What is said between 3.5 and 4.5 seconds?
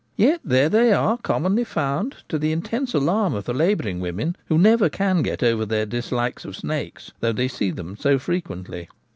labouring women,